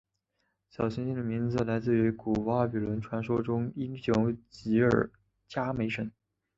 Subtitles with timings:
[0.71, 5.11] 小行星的名字来自古巴比伦传说中的英雄吉尔
[5.47, 6.11] 伽美什。